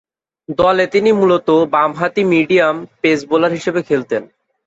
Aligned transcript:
দলে 0.57 0.85
তিনি 0.87 1.09
মূলতঃ 1.11 1.57
বামহাতি 1.73 2.23
মিডিয়াম 2.33 2.75
পেস 3.01 3.19
বোলার 3.29 3.51
হিসেবে 3.57 3.81
খেলতেন। 3.89 4.23